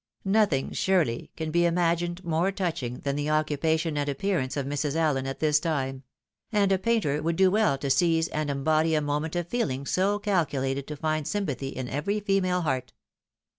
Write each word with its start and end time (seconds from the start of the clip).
Nothing, 0.25 0.71
surely, 0.71 1.29
can 1.35 1.51
be 1.51 1.63
imagined 1.67 2.25
more 2.25 2.51
touching 2.51 3.01
than 3.01 3.15
the 3.15 3.29
occupation 3.29 3.99
and 3.99 4.09
appearance 4.09 4.57
of 4.57 4.65
Mrs. 4.65 4.95
AUen 4.95 5.27
at 5.27 5.37
this 5.39 5.59
time; 5.59 6.01
and 6.51 6.71
a 6.71 6.79
painter 6.79 7.21
would 7.21 7.35
do 7.35 7.51
well 7.51 7.77
to 7.77 7.91
seize 7.91 8.27
and 8.29 8.49
embody 8.49 8.95
a 8.95 8.99
moment 9.01 9.35
of 9.35 9.47
feeling 9.47 9.85
so 9.85 10.17
calculated 10.17 10.87
to 10.87 10.95
find 10.97 11.27
sympathy 11.27 11.69
in 11.69 11.87
every 11.87 12.19
female 12.19 12.61
heart. 12.61 12.93